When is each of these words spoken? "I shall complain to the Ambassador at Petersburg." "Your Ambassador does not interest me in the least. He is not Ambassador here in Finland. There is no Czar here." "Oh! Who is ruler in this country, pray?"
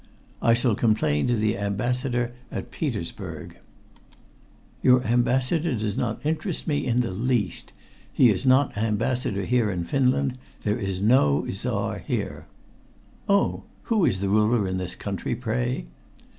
"I 0.41 0.55
shall 0.55 0.73
complain 0.73 1.27
to 1.27 1.35
the 1.35 1.55
Ambassador 1.59 2.33
at 2.51 2.71
Petersburg." 2.71 3.59
"Your 4.81 5.03
Ambassador 5.05 5.75
does 5.75 5.95
not 5.95 6.25
interest 6.25 6.65
me 6.67 6.83
in 6.83 7.01
the 7.01 7.11
least. 7.11 7.71
He 8.11 8.31
is 8.31 8.43
not 8.43 8.75
Ambassador 8.75 9.45
here 9.45 9.69
in 9.69 9.83
Finland. 9.83 10.39
There 10.63 10.79
is 10.79 11.03
no 11.03 11.45
Czar 11.51 11.99
here." 11.99 12.47
"Oh! 13.29 13.65
Who 13.93 14.03
is 14.05 14.19
ruler 14.25 14.67
in 14.67 14.77
this 14.77 14.95
country, 14.95 15.35
pray?" 15.35 15.85